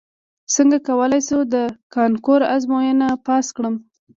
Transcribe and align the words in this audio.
څنګه 0.53 0.77
کولی 0.87 1.21
شم 1.27 1.41
د 1.53 1.55
کانکور 1.95 2.41
ازموینه 2.55 3.09
پاس 3.25 3.45
کړم 3.55 3.75